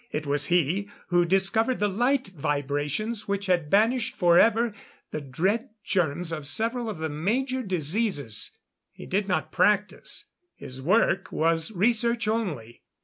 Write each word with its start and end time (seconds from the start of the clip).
It 0.11 0.25
was 0.25 0.47
he 0.47 0.89
who 1.09 1.25
discovered 1.25 1.77
the 1.77 1.87
light 1.87 2.29
vibrations 2.29 3.27
which 3.27 3.45
had 3.45 3.69
banished 3.69 4.15
forever 4.15 4.73
the 5.11 5.21
dread 5.21 5.69
germs 5.83 6.31
of 6.31 6.47
several 6.47 6.89
of 6.89 6.97
the 6.97 7.07
major 7.07 7.61
diseases. 7.61 8.49
He 8.91 9.05
did 9.05 9.27
not 9.27 9.51
practice; 9.51 10.25
his 10.55 10.81
work 10.81 11.31
was 11.31 11.71
research 11.71 12.27
only. 12.27 12.81